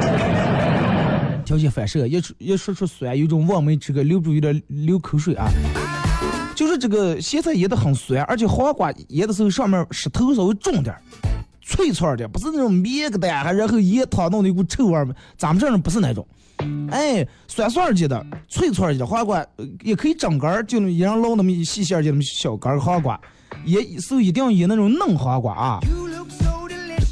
[1.48, 5.48] 条件反射，一出一说出酸，有种望梅止渴，流不住有点流口水啊。
[6.56, 11.02] 就是是这个咸菜腌的很酸，而且黄瓜腌的时候上面石头稍微重点儿，
[11.70, 15.06] 脆脆的，不是那种面疙瘩，还然后一汤弄的一股臭味儿。
[15.38, 16.26] 咱们这儿不是那种，
[16.90, 19.46] 哎，酸酸的，脆脆的黄瓜，
[19.84, 23.20] 也可以整根儿，就那一样捞那么一细线儿的那么小根儿黄 瓜，
[23.66, 25.80] 也时候一定要腌那种嫩黄瓜啊。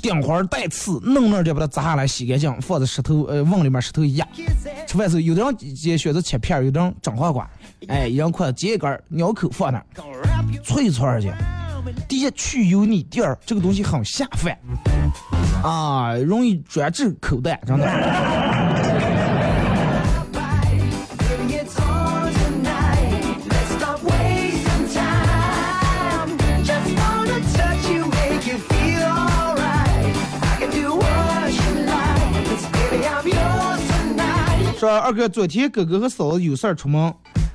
[0.02, 4.26] 顶花带刺，嫩嫩的把它砸下来，洗干净，放在石头呃瓮里面，石头压。
[4.88, 7.50] 吃饭时候，有的人也选择切片儿，有的人整黄瓜，
[7.88, 9.86] 哎，一人筷子接一根儿，咬口放那儿，
[10.64, 11.36] 脆脆的。
[12.08, 14.58] 第一去油腻，第二这个东西很下饭，
[15.64, 17.86] 啊，容易专治口袋，真的。
[34.78, 37.12] 说二哥，昨天哥哥和嫂子有事儿出门，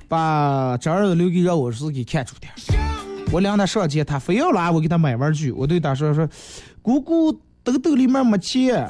[0.08, 2.52] 把侄儿子留给让我儿子给看住点。
[3.32, 6.28] 我领他上街，他非要拉我给他买玩具，我对他说说，
[6.82, 8.88] 姑姑兜兜里面没钱。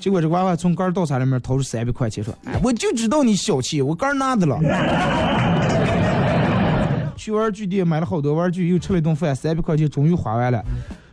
[0.00, 4.58] 结果这娃娃从盖儿倒茶里面掏出三百块钱，说，哎，我就知道你小气，我盖儿拿的了。
[7.14, 10.64] 去玩具店买了好多玩具，又吃了一顿饭，三百块钱终于花完了。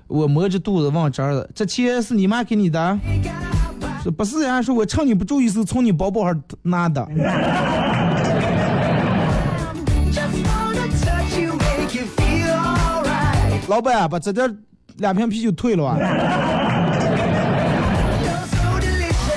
[0.07, 2.97] 我摸着肚子问侄儿子：“这钱是你妈给你的？”
[4.01, 7.07] 说不是呀，说我趁你不注意时从你包包上拿的。
[13.69, 14.57] 老板，把这点
[14.97, 15.95] 两瓶啤酒退了吧。
[18.19, 19.29] You're so delicious.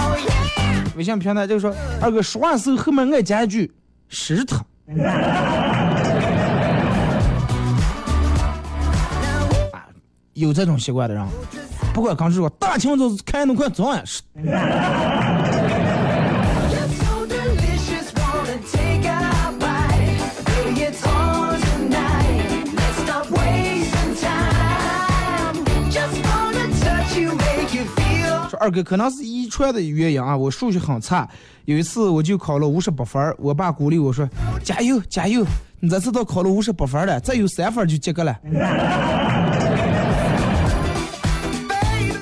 [0.00, 0.96] Oh yeah.
[0.96, 3.70] 微信平台就说二哥说话时候后面爱加一句
[4.08, 4.56] “是他”。
[9.72, 9.84] 啊，
[10.32, 11.22] 有这种习惯的人，
[11.92, 14.22] 不管刚说说大清早看那快早晚是。
[28.58, 31.28] 二哥可能是遗传的原因啊，我数学很差，
[31.64, 34.28] 有一次我就考了五十八分儿，我爸鼓励我说
[34.62, 35.44] 加油加油，
[35.80, 38.36] 你这次都考了五十八分了，再有三分就及格了。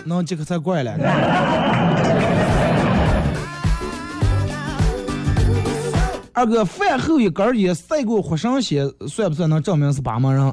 [0.05, 0.93] 能及格才怪了。
[6.37, 10.53] 二哥，饭后一根烟赛过活神仙，算不算能证明是巴门人？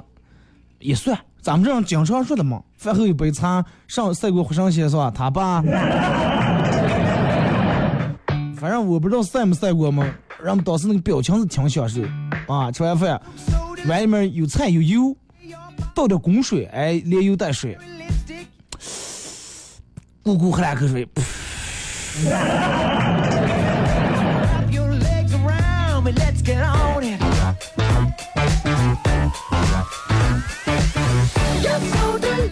[0.79, 2.61] 也算，咱们这样经常说的嘛。
[2.77, 5.11] 饭后一杯茶，上赛过活神仙是吧？
[5.13, 5.61] 他爸，
[8.55, 10.05] 反正我不知道赛没赛过嘛。
[10.43, 12.01] 人们当时那个表情是挺享受
[12.47, 13.21] 啊，吃完饭，
[13.87, 15.15] 碗里面有菜有油，
[15.93, 17.77] 倒点滚水，哎，连油带水，
[20.23, 21.07] 咕咕喝两口水，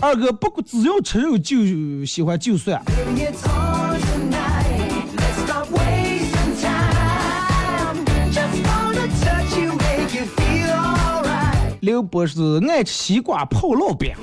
[0.02, 5.04] 二哥不过只要吃肉就喜欢就蒜，Baby, it's on tonight.
[5.18, 8.06] Let's stop wasting time.
[8.32, 11.78] Just wanna touch you, make you feel alright.
[11.82, 12.40] 刘博士
[12.70, 14.16] 爱吃西瓜泡烙饼。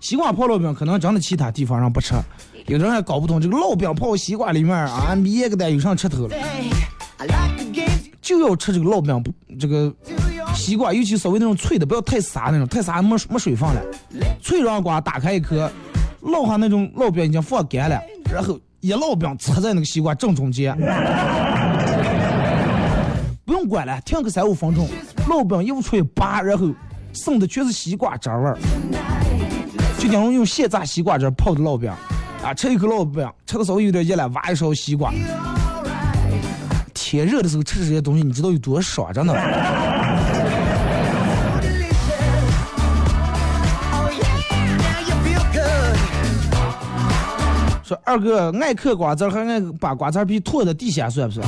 [0.00, 2.14] 西瓜泡烙饼可能真的其他地方上不吃，
[2.66, 6.36] 有的人还搞不懂这个烙饼泡西瓜里面啊，面个蛋有上吃头了
[8.20, 9.94] 就要吃这个烙饼不这个
[10.56, 13.80] 西瓜，尤其稍微那种脆的，不要太沙那种，太沙没没水分了。
[14.42, 15.70] 脆软瓜打开一颗，
[16.22, 18.00] 烙下那种烙饼已经放干了，
[18.32, 20.76] 然后一烙饼插在那个西瓜正中间，
[23.44, 24.88] 不用管了，停个三五分钟，
[25.28, 26.68] 烙饼一出一拔，然后
[27.12, 28.58] 剩的全是西瓜汁味儿。
[29.98, 31.92] 就等于用现榨西瓜汁泡的烙饼，
[32.42, 35.12] 啊，吃一口烙饼，吃的稍微有点热了，挖一勺西瓜。
[36.92, 39.32] 天热的时候吃这些东西，你知道有多爽，真的。
[47.86, 51.46] 说二哥爱嗑瓜子儿，还爱把瓜子皮拖在地下，算不算？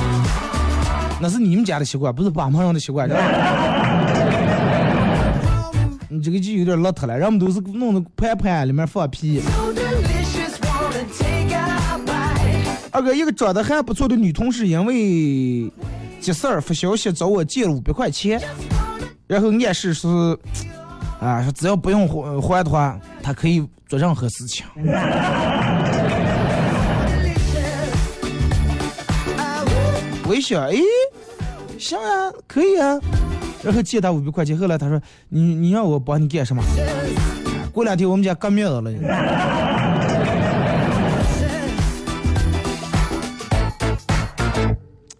[1.19, 3.09] 那是你们家的习惯，不是巴门人的习惯。
[6.07, 9.41] 你这个就有点邋遢了，人们都是弄的盘盘里面放皮。
[12.91, 15.69] 二哥，一个长得还不错的女同事，因为
[16.21, 18.41] 急事儿发消息找我借了五百块钱，
[19.27, 20.07] 然后暗示是，
[21.19, 24.65] 啊，说只要不用还还的话，她可以做任何事情。
[30.29, 30.75] 我一想，哎，
[31.79, 32.99] 行啊，可以啊，
[33.63, 36.61] 然后借他五百块钱，后来他说，你你让我帮你干什么？
[37.73, 38.79] 过两天我们家革命了。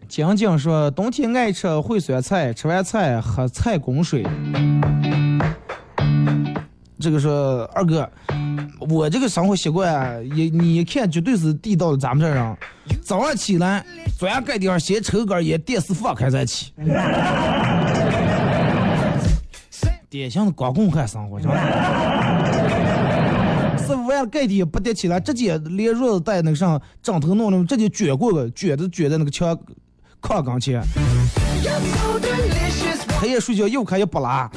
[0.07, 4.23] 江江说，冬天爱吃烩酸菜，吃完菜喝菜滚水。
[6.99, 8.07] 这个说二哥，
[8.79, 12.57] 我这个生活习惯啊，也你一看绝对是地道的咱们这儿人。
[13.01, 13.85] 早上起来，
[14.17, 16.71] 左牙盖顶上先抽根烟，电视放开再起。
[20.09, 21.55] 典型的光棍汉生活，真的。
[23.85, 29.57] 师傅完了盖底不叠起来，直接连褥子带那个上枕头弄的，直接卷过个，卷着卷在那个墙
[30.21, 30.81] 炕跟前。
[33.19, 34.49] 黑夜睡觉又开又不拉。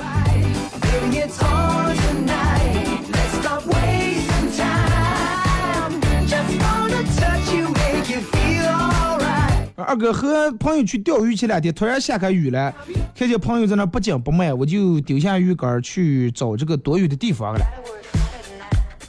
[9.74, 12.74] 二哥和朋友去钓鱼前两天，突然下开雨了，
[13.14, 17.60] 看见朋友在那不紧不慢，我就丢下鱼竿去找这个躲雨的地方了。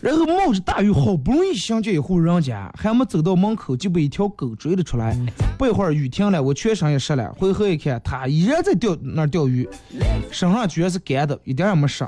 [0.01, 5.17] 然后冒着大雨，好不容易想见一户人家，还没走到门口就被一条狗追了出来。
[5.57, 9.67] 不一会儿雨停了，我全身也湿了，回头一看，他依然在钓那儿钓鱼，
[10.29, 12.05] 身上居然是干的，一点也没湿。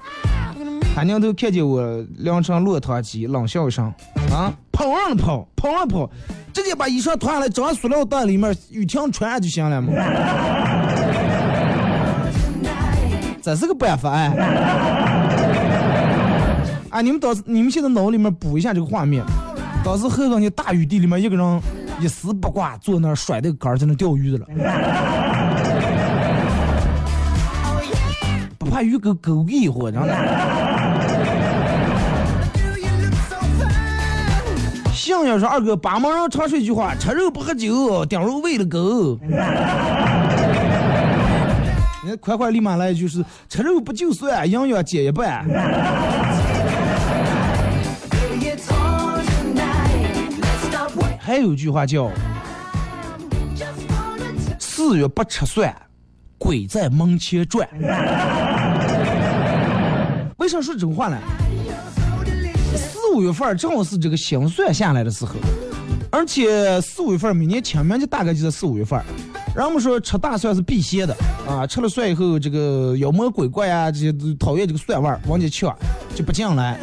[0.95, 1.83] 他娘头看见我
[2.19, 3.93] 凉成落汤鸡，冷笑一声
[4.31, 6.09] ：“啊，跑上了跑，跑上了跑，
[6.53, 9.91] 直接把衣裳脱下来，装塑料袋里面，雨停穿就行了嘛。
[13.43, 14.27] ”这是个办法哎！
[16.91, 19.21] 啊，你们当时你们现在脑里面补一下这个画面，
[19.83, 21.61] 当时后头你大雨地里面一个人
[21.99, 24.45] 一丝不挂坐那儿甩那个杆在那钓鱼了，
[28.57, 30.64] 不怕鱼狗狗给火，真的。
[35.05, 39.19] 酱要说二哥把门人常说一句话吃肉不喝酒顶肉喂了狗。
[42.03, 45.45] 人家款款立马来一句是吃肉不就算营养减一半。
[51.19, 52.09] 还有句话叫
[54.57, 55.71] 四月不吃蒜
[56.39, 57.69] 鬼在门前转。
[60.37, 61.17] 为啥说真话呢？
[63.15, 65.35] 五月份正好是这个新蒜下来的时候，
[66.11, 69.05] 而且四五月份每年清明节大概就在四五月份儿。
[69.55, 71.15] 人们说吃大蒜是辟邪的
[71.47, 75.73] 啊，吃了蒜以后，这个妖魔鬼怪啊这些讨厌这个蒜味儿，往进呛
[76.13, 76.77] 就不进来。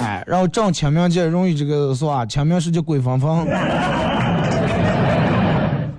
[0.00, 2.26] 哎，然后正清明节容易这个是吧？
[2.26, 3.46] 清明时节鬼纷纷。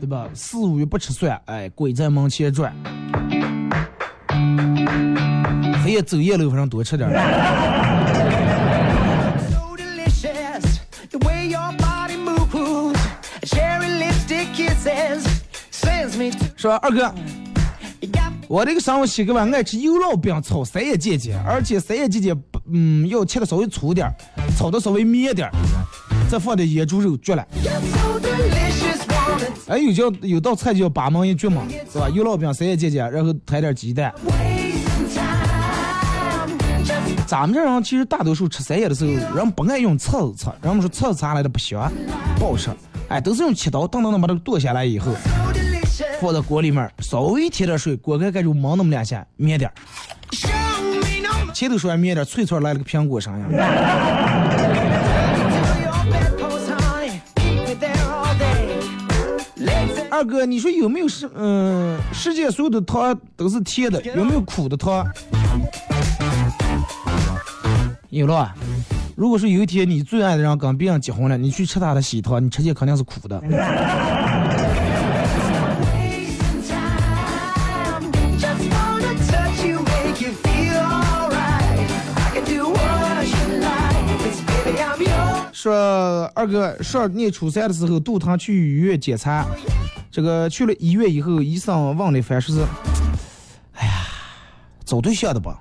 [0.02, 0.28] 对吧？
[0.34, 2.74] 四五月不吃蒜，哎，鬼在门前转。
[5.82, 7.10] 黑夜走夜路，反正多吃点
[16.56, 17.14] 说二哥，
[18.48, 22.36] 我这个上午习惯爱吃油烙饼，炒三叶姐姐，而且三叶姐姐，
[22.72, 24.14] 嗯，要切的稍微粗点儿，
[24.58, 25.52] 炒的稍微绵点儿，
[26.30, 27.46] 再放点野猪肉，绝了。
[29.68, 32.08] 哎，有叫有道菜叫八毛一绝嘛，是吧？
[32.10, 34.14] 油烙饼、三叶姐姐，然后抬点鸡蛋。
[37.28, 41.92] 咱们这人其实大多数吃三叶的时候，人不爱用叉子吃，人们说叉子吃来的不香，
[42.38, 42.70] 不好吃。
[43.10, 45.12] 哎，都是用切刀噔噔噔把它剁下来以后.
[46.22, 49.74] 放到锅里面，稍微添点水，锅盖盖住焖那么两下，灭点儿。
[51.54, 53.46] 前头说完灭点，脆脆来了个苹果声呀。
[60.10, 65.06] 二哥，你说有没有世嗯、世界所有的糖都是甜的，有没有苦的糖？
[68.10, 68.54] 有了。
[69.16, 73.42] 如果说有一天你最爱的人跟别人结婚了，你去吃他的喜糖，你吃起肯定是苦的。
[85.66, 89.44] 说二哥上念初三的时候，肚疼去医院检查，
[90.12, 92.62] 这个去了医院以后，医生问了一番，说是，
[93.74, 93.94] 哎呀，
[94.86, 95.60] 找对象的吧？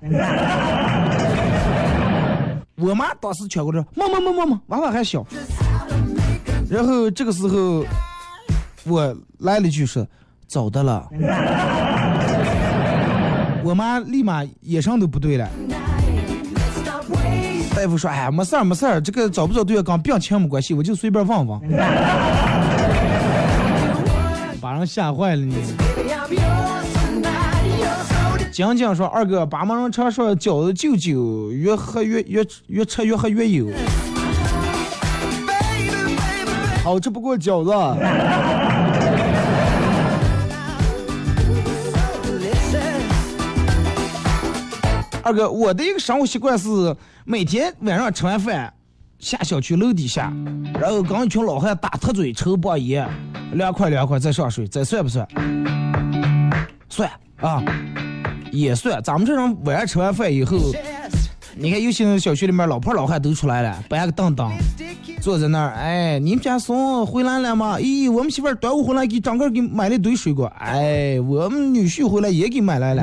[2.76, 5.26] 我妈当时抢过来说，妈妈妈妈妈，娃娃还小。
[6.68, 7.86] 然后这个时候，
[8.84, 10.06] 我来了句说，
[10.46, 11.08] 找的了。
[13.64, 15.48] 我妈立马眼神都不对了。
[17.74, 21.60] 大夫说：“哎呀，没事儿没事儿，这个找不找对象跟病情没关系，我就随便问问。”
[24.60, 25.56] 把人吓坏了你。
[28.52, 33.66] 晶晶说，二哥把门人常说饺子就酒，越喝越越越吃越喝越有，
[36.84, 37.72] 好吃不过饺子。
[45.24, 46.94] 二哥，我的一个生活习惯是
[47.26, 48.70] 每天晚上吃完饭
[49.18, 50.30] 下小区楼底下，
[50.78, 53.08] 然后跟一群老汉打特嘴抽包烟，
[53.54, 55.26] 凉快凉快再上水，这算不算？
[56.90, 57.10] 算
[57.40, 57.62] 啊，
[58.52, 59.02] 也算。
[59.02, 60.58] 咱们这种晚上吃完饭以后，
[61.56, 64.52] 你看有些小区里面老婆老汉都出来了，搬个凳凳，
[65.22, 65.70] 坐在那儿。
[65.70, 67.78] 哎，你们家孙回来了吗？
[67.78, 70.44] 咦，我们媳妇端午回来给张哥给买了一堆水果。
[70.58, 73.02] 哎，我们女婿回来也给买来了。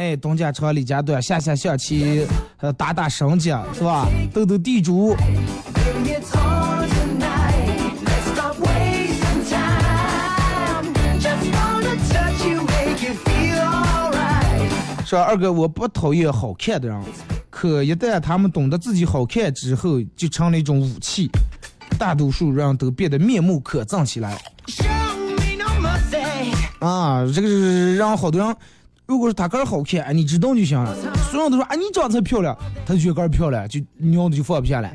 [0.00, 2.26] 哎，东家长李家短，下下象棋，
[2.56, 4.08] 呃，打打绳架，是吧？
[4.32, 5.14] 斗斗地主。
[5.14, 7.92] Baby, it's on tonight.
[8.06, 10.94] Let's stop wasting time.
[11.20, 15.04] Just wanna touch you, make you feel alright.
[15.04, 16.98] 说二哥，我不讨厌好看的人，
[17.50, 21.28] 可一旦他们懂得自己好看之后，就成了一种武器，
[21.98, 24.40] 大多数人都变得面目可憎起来。
[26.78, 28.56] 啊，这个是让好多人，
[29.10, 30.94] 如果是他个儿好看，哎，你知道就行了。
[31.32, 32.56] 所有人都说，啊，你长得才漂亮，
[32.86, 34.94] 他就觉得个儿漂亮，就尿的就放不下来。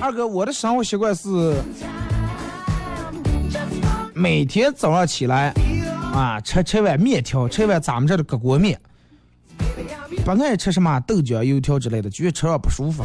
[0.00, 1.54] 二哥，我的生活习惯是
[4.14, 5.54] 每天早上起来
[6.12, 8.76] 啊，吃吃碗面条，吃碗咱们这的各锅面，
[10.24, 13.04] 不爱吃什么豆浆、油条之类的，觉得吃了不舒服。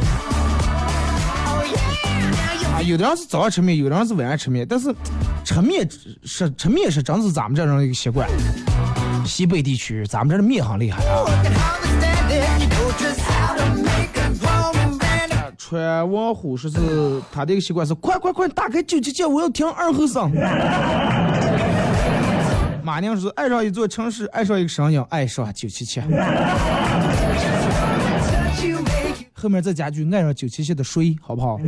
[2.74, 4.92] 啊，有的人是早上吃面，有的人是晚上吃面，但是
[5.44, 5.88] 吃面
[6.24, 8.28] 是吃面是真是咱们这人的一个习惯。
[9.24, 11.24] 西北地区，咱们这的面很厉害啊。
[15.56, 20.30] 川王虎说是他的一个习惯是快快快打开九七七，我要听二和尚。
[22.84, 26.00] 马宁说：“爱上一座城市，爱上一个声音，爱上九七七。”
[29.32, 31.60] 后面再加句“爱上九七七的水”，好不好？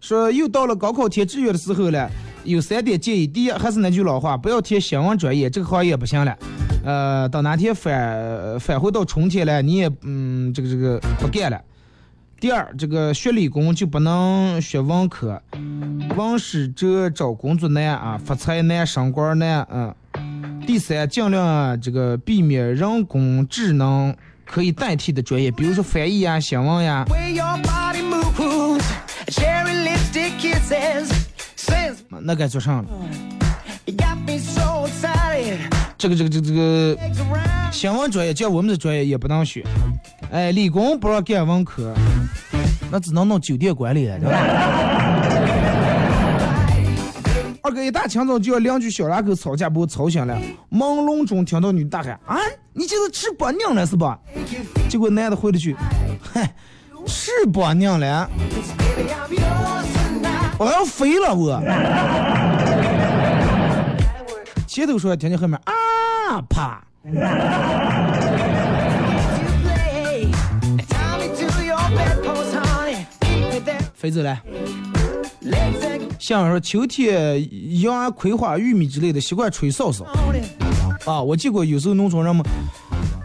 [0.00, 2.08] 说又到了高考填志愿的时候了，
[2.46, 6.36] 有三点建议：第一，还是那句老话，不要填新闻专业，这个行业不行了。
[6.84, 11.60] 呃，等哪天返返回到春天了，你也嗯这个这个不干了。
[12.38, 15.42] 第二，这个学理工就不能学文科，
[16.16, 19.94] 文史哲找工作难啊，发财难，升官难嗯。
[20.66, 27.04] 第三，尽量这个避免人工智能可以代替的专业，比如说翻译呀、新闻呀。
[32.20, 32.84] 那该做啥了。
[35.98, 36.96] 这个这个这个这个
[37.72, 39.62] 新闻专业，叫我们的专业也不能选。
[40.30, 41.94] 哎，理工不让干文科，
[42.90, 44.18] 那只能弄酒店管理了。
[44.18, 44.36] 对吧
[47.62, 50.38] 二哥一大清早就要两句小两口吵架，把我吵醒了。
[50.70, 52.36] 朦胧中听到女的大喊：“啊，
[52.72, 54.18] 你这是吃板娘了是吧？”
[54.88, 55.74] 结果男的回了句
[56.22, 56.54] ：“嗨，
[57.06, 58.30] 吃板娘了，
[60.58, 61.60] 我要飞了我。
[64.66, 66.82] ”前头说听见后面啊啪。
[73.94, 74.38] 飞走了。
[75.42, 80.04] legs that 像说秋天杨啊、葵花、玉米之类的，习惯吹哨哨
[81.04, 81.20] 啊。
[81.22, 82.44] 我见过有时候农村人们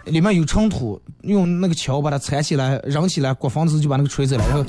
[0.05, 4.43] 里面有尘土，用那个锹把它铲起来、扔起来，刮房子就把那个吹走了。
[4.47, 4.63] 然后，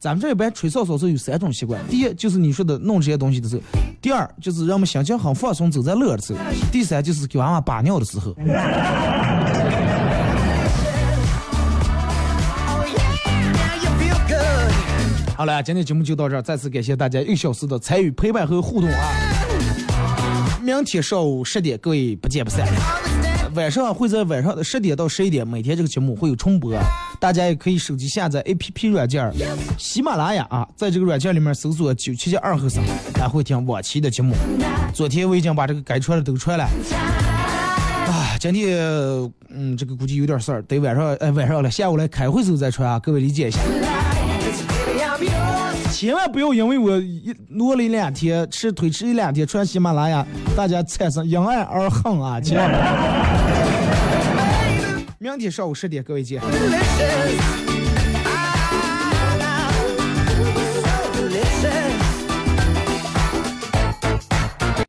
[0.00, 3.62] 咱们这一般吹哨哨是有三种习惯：第一就是你说的弄这些东西的时候；
[4.00, 6.40] 第二就是让我们心情很放松、走在乐的时候；
[6.72, 8.34] 第三就是给娃娃把尿的时候。
[15.36, 20.58] 好了，今天节目就到这儿，再次感谢大家一个小时的参与、陪伴和互动啊！
[20.62, 22.66] 明天上午十点，各位不见不散。
[23.54, 26.72] 晚上会在晚上的十点到十一点，每天这个节目会有重播，
[27.20, 29.30] 大家也可以手机下载 APP 软件
[29.76, 32.82] 喜马拉雅啊，在这个软件里面搜索九七七二和尚，
[33.14, 34.34] 还会听往期的节目。
[34.94, 36.64] 昨天我已经把这个该穿的都穿了。
[36.64, 38.78] 啊，今天
[39.50, 43.60] 嗯，这个估计有点事儿，得晚上哎晚上了，下午来开会时候再穿啊，各位理解一下。
[45.92, 52.40] 千万不要因为我一挪了一两天，迟推迟一两天穿喜马拉雅，大家产生因爱而恨啊！
[52.40, 52.70] 千万。
[55.22, 56.40] 明天上午十点，各位见。